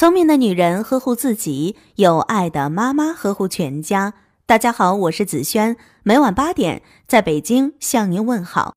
[0.00, 4.14] 聪明的女人呵护自己，有爱的妈妈呵护全家。
[4.46, 8.72] 大家好，我是子轩，每晚八点在北京向您问好。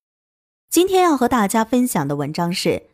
[0.70, 2.88] 今天要和大家分享的文章是：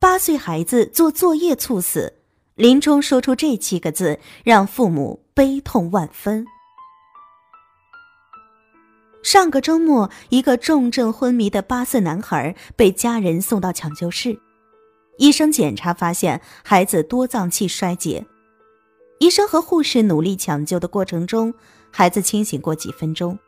[0.00, 2.14] 八岁孩子做作业猝死，
[2.56, 6.44] 临终说出这七个字，让父母悲痛万分。
[9.22, 14.36] 上个周末，一个重症昏迷的八岁男孩被家人送到抢救室。
[15.18, 18.26] 医生检查发现孩子多脏器衰竭，
[19.18, 21.54] 医生和护士努力抢救的过程中，
[21.90, 23.38] 孩子清醒过几分钟。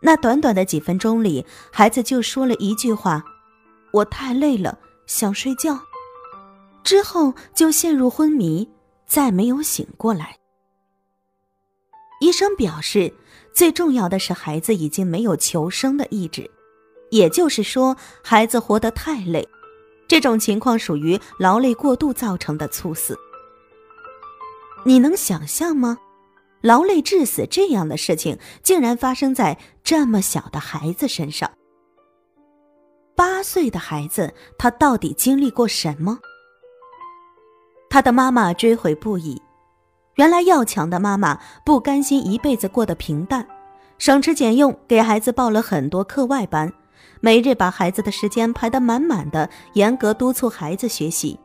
[0.00, 3.24] 那短短的几分钟里，孩子就说了一句话
[3.92, 5.80] ：“我太累了，想睡觉。”
[6.84, 8.68] 之后就陷入昏迷，
[9.06, 10.38] 再没有醒过来。
[12.20, 13.12] 医生表示，
[13.52, 16.48] 最重要的是孩子已经没有求生的意志，
[17.10, 19.46] 也就是说，孩子活得太累。
[20.08, 23.18] 这种情况属于劳累过度造成的猝死。
[24.84, 25.98] 你能想象吗？
[26.62, 31.50] 劳累致死这样的事情竟然发生在这么小的孩子身上。
[33.14, 36.18] 八岁的孩子，他到底经历过什么？
[37.88, 39.40] 他的妈妈追悔不已。
[40.16, 43.46] 原来要强的妈妈不甘心一辈子过得平淡，
[43.98, 46.72] 省吃俭用给孩子报了很多课外班。
[47.20, 51.38] 每日把孩子的时间排得满满的，严格督促孩子学习。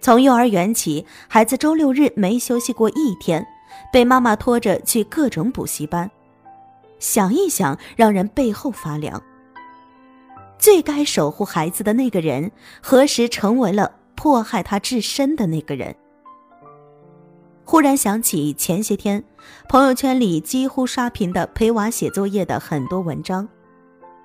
[0.00, 3.46] 从幼儿园起，孩子周六日没休息过一天，
[3.92, 6.10] 被妈妈拖着去各种补习班。
[6.98, 9.22] 想一想，让人背后发凉。
[10.58, 12.50] 最该守护孩子的那个人，
[12.82, 15.94] 何时成为了迫害他至深的那个人？
[17.64, 19.24] 忽然想起前些天
[19.68, 23.48] 朋友圈里几乎刷屏的陪娃写作业的很多文章。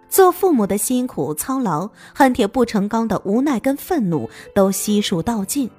[0.09, 5.69] 做父母的辛苦操劳，恨铁不成钢的无奈跟愤怒都悉数道尽。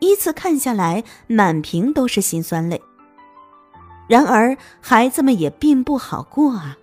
[0.00, 2.82] 依次看下来，满屏都是心酸泪。
[4.08, 6.76] 然而，孩子们也并不好过啊。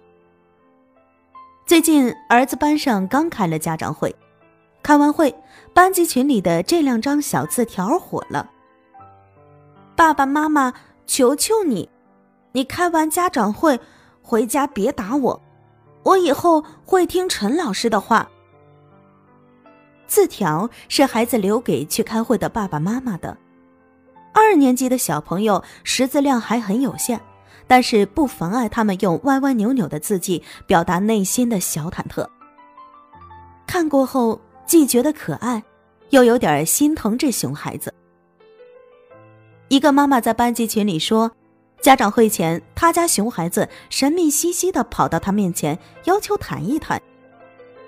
[1.65, 4.15] 最近，儿子班上刚开了家长会，
[4.81, 5.35] 开完会，
[5.73, 8.49] 班级群里的这两张小字条火了
[9.93, 10.73] ：“爸爸妈妈，
[11.05, 11.89] 求求你，
[12.53, 13.77] 你开完家长会
[14.21, 15.41] 回家别打我。”
[16.07, 18.29] 我以后会听陈老师的话。
[20.07, 23.37] 字条是孩子留给去开会的爸爸妈妈的。
[24.33, 27.19] 二年级的小朋友识字量还很有限，
[27.67, 32.25] 但是不妨碍他们用歪歪扭扭的字迹表达内心的小忐忑。
[33.65, 35.61] 看过后，既觉得可爱，
[36.11, 37.93] 又有点心疼这熊孩子。
[39.67, 41.29] 一个妈妈在班级群里说。
[41.81, 47.01] 家长会前，他家熊孩子神秘兮兮地跑到他面前，要求谈一谈。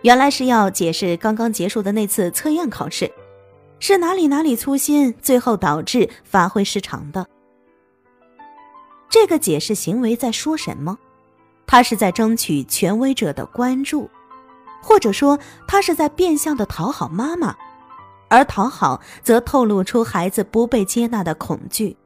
[0.03, 3.11] 原来是要解释刚刚结束的那次测验考试，
[3.79, 7.25] 是哪里哪里粗心，最后导致发挥失常的。
[9.09, 10.97] 这个解释行为在说什么？
[11.67, 14.09] 他是在争取权威者的关注，
[14.81, 17.55] 或者说他是在变相的讨好妈妈，
[18.29, 21.97] 而讨好则透露出孩子不被接纳的恐惧。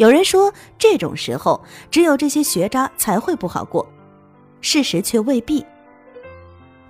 [0.00, 3.86] 有人说，这种时候只有这些学渣才会不好过，
[4.62, 5.62] 事实却未必。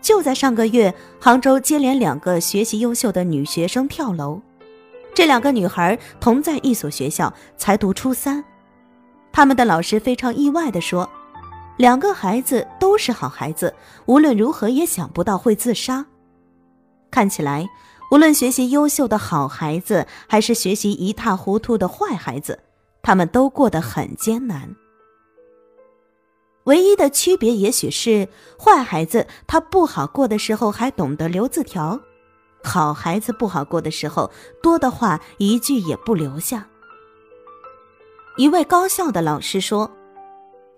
[0.00, 4.40] 就在上个月，杭州接连两个学习优秀的女学生跳楼，
[5.12, 8.44] 这两个女孩同在一所学校，才读初三。
[9.32, 11.10] 他们的老师非常意外地说，
[11.78, 13.74] 两个孩子都是好孩子，
[14.06, 16.06] 无论如何也想不到会自杀。
[17.10, 17.68] 看起来，
[18.12, 22.56] 无论学习优秀的好孩子，还是学习一塌糊涂的坏孩子。
[23.02, 24.76] 他们都过得很艰难，
[26.64, 28.28] 唯一的区别也许是
[28.58, 31.98] 坏孩子他不好过的时候还懂得留字条，
[32.62, 34.30] 好孩子不好过的时候
[34.62, 36.66] 多的话一句也不留下。
[38.36, 39.90] 一位高校的老师说：“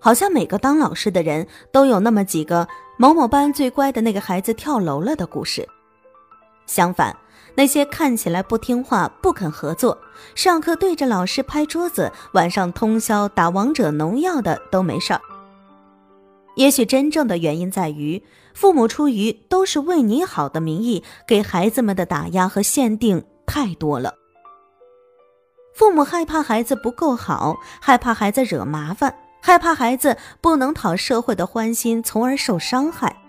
[0.01, 2.67] 好像每个当老师的人都有那么几个
[2.99, 5.69] 某某班最乖的那个孩子跳楼了的故事。”
[6.67, 7.15] 相反。
[7.55, 9.99] 那些看起来不听话、不肯合作、
[10.35, 15.21] 上课对着老师拍桌子、晚上通宵打王者农药的都没事儿。
[16.57, 18.23] 也许真正的原因在于，
[18.55, 24.15] 父母出于都是为你好的名义，给孩子们的打压和限定太多了。
[25.75, 33.22] 父母害怕孩子不够好，害怕孩子惹麻烦，害怕孩子不能讨社会的欢心，从而受伤害。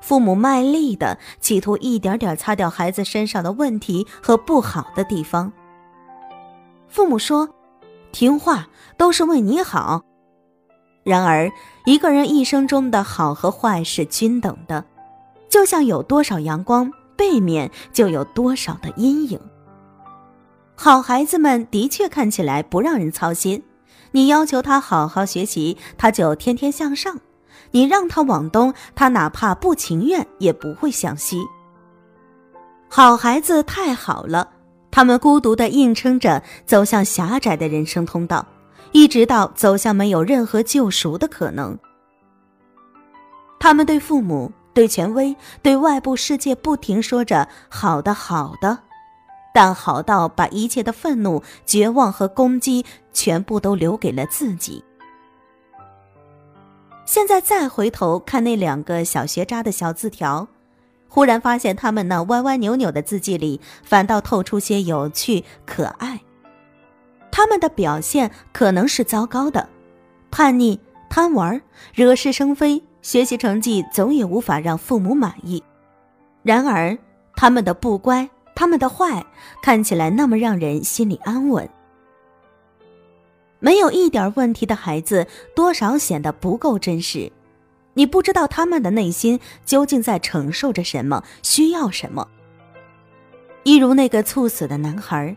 [0.00, 5.52] 父母卖力的企图一点点擦掉孩子身上的问题和不好的地方。
[6.88, 7.48] 父母说
[8.10, 10.02] ：“听话都是为你好。”
[11.04, 11.50] 然而，
[11.86, 14.84] 一个人一生中的好和坏是均等的，
[15.48, 19.40] 就像有多少阳光，背面就有多少的阴影。
[20.74, 23.62] 好孩子们的确看起来不让人操心，
[24.12, 27.16] 你要求他好好学习，他就天天向上；
[27.70, 31.42] 你让他往东，他哪怕不情愿也不会向西。
[32.88, 34.48] 好孩子太好了，
[34.90, 38.44] 他们孤独地硬撑着走向狭窄的人生通道，
[38.92, 41.78] 一直到走向没有任何救赎的可能。
[43.60, 48.78] 他们对父母、对权威、对外部世界不停说着“好的，好的”，
[49.54, 54.82] 但好到把一切的愤怒、绝望和攻击全部都留给了自己。
[57.10, 60.46] 现在再回头看那两个小学渣的小字条，
[61.08, 66.20] 忽然发现他们那歪歪扭扭的字迹里，反倒透出些有趣可爱。
[67.32, 69.68] 他们的表现可能是糟糕的，
[70.30, 70.78] 叛逆、
[71.08, 71.60] 贪玩、
[71.92, 72.80] 惹是生非。
[73.02, 75.60] 学习成绩总也无法让父母满意，
[76.44, 76.96] 然而
[77.34, 79.26] 他们的不乖，他们的坏，
[79.60, 81.68] 看起来那么让人心里安稳。
[83.60, 87.30] 没有一点问题的孩子，多少显得不够真实。
[87.94, 92.26] 你不知道他们的内心究竟在承受着什么，需要什么。
[93.62, 95.36] 一如那个猝死的男孩，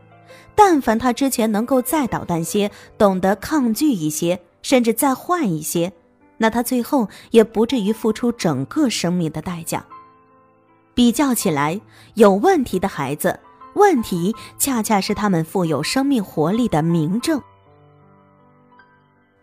[0.56, 5.92] 但凡他之前能够再捣蛋些，懂得抗拒一些，甚至再坏一些。
[6.38, 9.86] 那他最后也不至于付出整个生命的代价。
[10.94, 11.82] 比较起来，
[12.14, 13.40] 有问题的孩子，
[13.74, 17.42] 问题恰恰是他们富有生命活力的明证。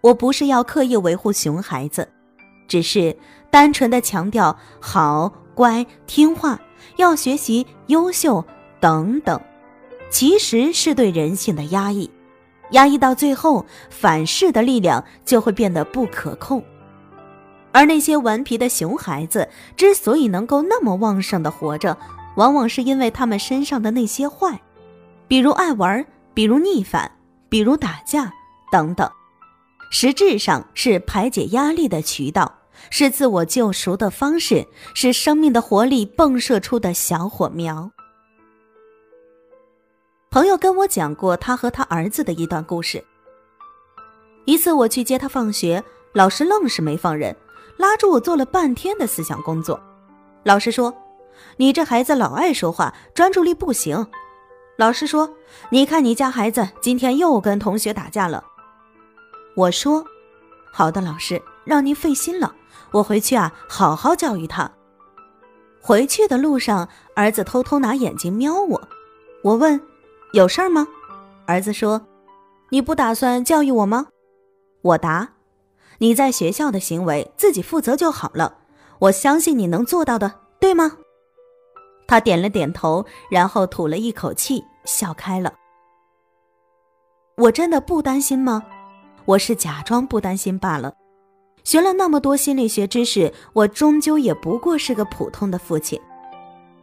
[0.00, 2.08] 我不是要刻意维护熊孩子，
[2.66, 3.14] 只是
[3.50, 6.58] 单纯的强调好、乖、听话、
[6.96, 8.44] 要学习、优秀
[8.80, 9.38] 等等，
[10.10, 12.10] 其实是对人性的压抑。
[12.70, 16.62] 压抑到最后，反噬的力量就会变得不可控。
[17.72, 21.96] 而那些顽皮的熊孩子之所以能够那么旺盛的活着，
[22.36, 24.60] 往往是因为他们身上的那些坏，
[25.28, 27.10] 比如爱玩，比如逆反，
[27.48, 28.32] 比如打架
[28.70, 29.10] 等等，
[29.90, 32.60] 实质上是排解压力的渠道，
[32.90, 37.90] 是自我救赎的方式，是生命的活力迸射出的小火苗。
[40.30, 43.04] 朋友跟我讲过他和他儿子的一段故事。
[44.44, 45.82] 一次我去接他放学，
[46.14, 47.36] 老师愣是没放人。
[47.76, 49.80] 拉住我做了半天的思想工作，
[50.44, 50.94] 老师说
[51.56, 54.06] ：“你这孩子老爱说话，专注力不行。”
[54.76, 55.34] 老师说
[55.70, 58.44] ：“你看你家孩子今天又跟同学打架了。”
[59.60, 60.02] 我说
[60.72, 62.54] ：“好的，老师，让您费心了，
[62.92, 64.70] 我回去啊好好教育他。”
[65.82, 68.88] 回去的路上，儿子偷偷拿眼睛瞄我，
[69.44, 69.78] 我问
[70.32, 70.88] ：“有事儿吗？”
[71.46, 72.00] 儿子说
[72.72, 74.06] ：“你不打算教育我吗？”
[74.80, 75.28] 我答。
[75.98, 78.60] 你在学校的行为自己负责就好了，
[78.98, 80.96] 我相信你能做到的，对吗？
[82.08, 85.52] 他点了点头，然后吐了一口气，笑开了。
[87.36, 88.62] 我真的不担心吗？
[89.30, 90.92] 我是假装不担心罢了。
[91.62, 96.00] 学了那么多心理学知识，我终究也不过是个普通的父亲。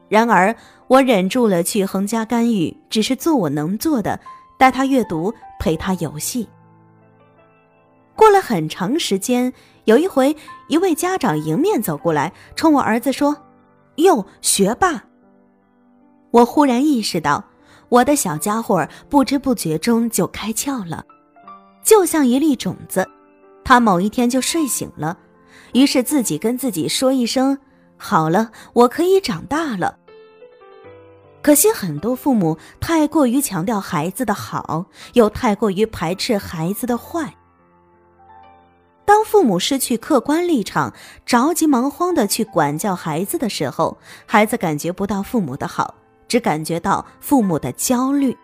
[0.08, 0.56] 然而，
[0.88, 4.18] 我忍住了去横加干预，只是做我能做的，
[4.58, 6.48] 带他阅读，陪他游戏。
[8.16, 9.52] 过了很长时间，
[9.84, 10.34] 有一回，
[10.70, 13.36] 一位家长迎面走过来，冲我儿子说
[13.98, 15.04] ：“哟，学霸！”
[16.32, 17.44] 我忽然意识到，
[17.90, 21.04] 我的小家伙不知不觉中就开窍了，
[21.88, 23.08] 就像一粒种子，
[23.63, 25.17] 他某一天就睡醒了，
[25.72, 27.58] 于是自己跟自己说一声
[27.96, 29.98] ：“好了，我可以长大了。”
[31.41, 37.34] 可惜很多父母太过于强调孩子的好，又太过于排斥孩子的坏。
[39.06, 40.94] 当父母失去客观立场，
[41.25, 45.96] 着急忙慌的去管教孩子的时候，孩子感觉不到父母的好，
[46.27, 48.38] 只感觉到父母的焦虑。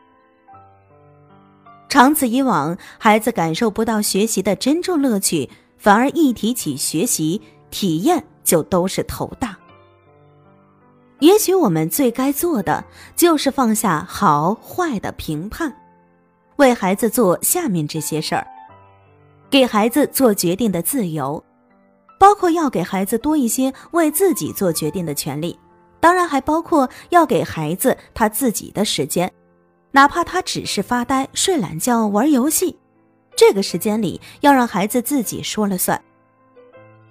[1.94, 5.48] 长此以往，孩子感受不到学习的真正乐趣，
[5.78, 9.56] 反而一提起学习体验就都是头大。
[11.20, 12.84] 也许我们最该做的
[13.16, 15.72] 就是放下好坏的评判，
[16.56, 18.48] 为孩子做下面这些事儿。
[19.52, 21.44] 给孩子做决定的自由，
[22.20, 25.56] 包括要给孩子多一些为自己做决定的权利，
[26.00, 29.32] 当然还包括要给孩子他自己的时间，
[29.96, 32.76] 哪怕他只是发呆、睡懒觉、玩游戏，
[33.36, 36.04] 这个时间里要让孩子自己说了算。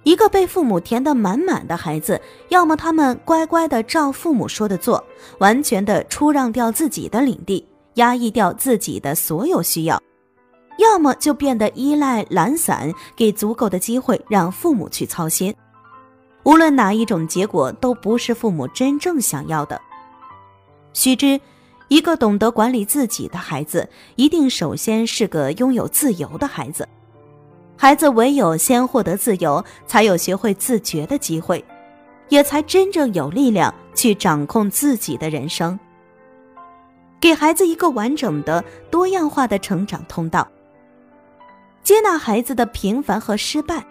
[0.03, 5.01] 一个被父母填得满满的孩子，要么他们乖乖的照父母说的做，
[5.37, 10.01] 完全的出让掉自己的领地，压抑掉自己的所有需要。
[10.77, 15.55] 要么就变得依赖懒散，给足够的机会让父母去操心。
[16.43, 19.79] 无论哪一种结果，都不是父母真正想要的。
[20.91, 21.39] 须知，
[21.93, 26.89] 一个懂得管理自己的孩子，一定首先是个拥有自由的孩子。
[27.77, 31.63] 孩子唯有先获得自由，才有学会自觉的机会，
[32.29, 35.79] 也才真正有力量去掌控自己的人生。
[37.21, 40.49] 给孩子一个完整的、多样化的成长通道，
[41.83, 43.85] 接纳孩子的平凡和失败。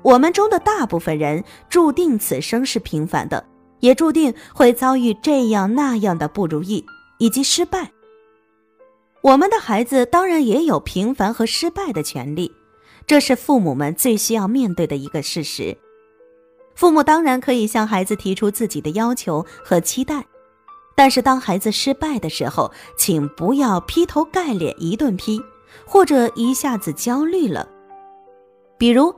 [0.00, 3.44] 我们中的大部分人注定此生是平凡的，
[3.80, 6.84] 也注定会遭遇这样那样的不如意
[7.18, 7.92] 以及失败。
[9.22, 12.52] 我们的孩子当然也有平凡和失败的权利，
[13.06, 15.76] 这是父母们最需要面对的一个事实。
[16.74, 20.24] 父母当然可以向孩子提出自己的要求和期待。
[20.94, 25.38] 但是，当孩子失败的时候，请不要劈头盖脸一顿批，
[25.84, 27.68] 或者一下子焦虑了。
[28.78, 29.14] 比如，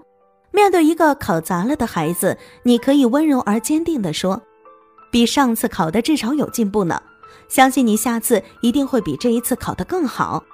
[0.50, 4.42] 面对一个考砸了的孩子，你可以温柔而坚定地说
[5.10, 7.02] ：“比上次考的至少有进步呢，
[7.48, 10.44] 相信你下次一定会比这一次考得更好。”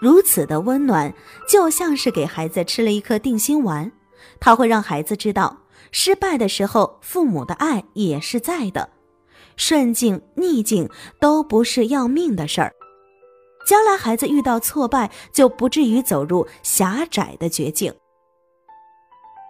[0.00, 1.14] 如此的温暖，
[1.48, 3.90] 就像是给孩子吃了一颗定心丸，
[4.38, 8.90] 它会让孩子知道，失败的时候，父母的爱也是在的。
[9.56, 12.74] 顺境逆境都不是要命的事儿，
[13.66, 17.94] 将来孩子遇到挫败就不至于走入狭窄的绝境。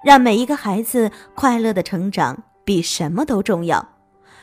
[0.05, 3.89] 让每一个孩子快乐的成长比什么都重要。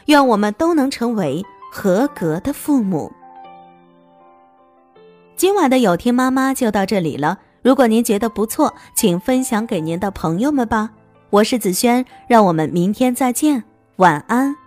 [0.07, 3.11] 愿我们都能成为合格的父母。
[5.35, 7.37] 今晚的有听妈妈就到这里了。
[7.61, 10.89] 如果您觉得不错，请分享给您的朋友们吧。
[11.29, 13.63] 我是子轩，让我们明天再见，
[13.97, 14.62] 晚安。